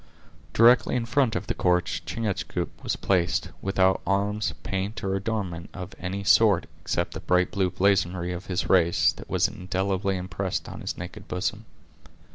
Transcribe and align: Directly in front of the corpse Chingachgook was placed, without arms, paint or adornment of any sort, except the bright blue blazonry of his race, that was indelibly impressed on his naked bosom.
Directly 0.53 0.95
in 0.95 1.05
front 1.05 1.35
of 1.35 1.45
the 1.45 1.53
corpse 1.53 1.99
Chingachgook 1.99 2.71
was 2.83 2.95
placed, 2.95 3.49
without 3.61 4.01
arms, 4.07 4.51
paint 4.63 5.03
or 5.03 5.13
adornment 5.13 5.69
of 5.75 5.93
any 5.99 6.23
sort, 6.23 6.65
except 6.81 7.13
the 7.13 7.19
bright 7.19 7.51
blue 7.51 7.69
blazonry 7.69 8.33
of 8.33 8.47
his 8.47 8.67
race, 8.67 9.11
that 9.13 9.29
was 9.29 9.47
indelibly 9.47 10.17
impressed 10.17 10.67
on 10.67 10.81
his 10.81 10.97
naked 10.97 11.27
bosom. 11.27 11.65